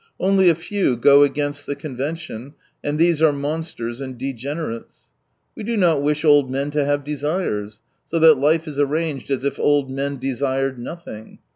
[0.19, 5.09] Only a few go against the convention, and these are monsters and degenerates.
[5.55, 9.43] We do not wish old men to have desires, so that life is arranged as
[9.45, 11.37] if old men desired nothing.